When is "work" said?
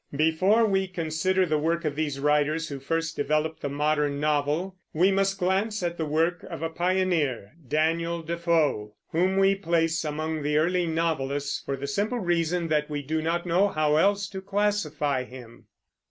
1.59-1.85, 6.07-6.41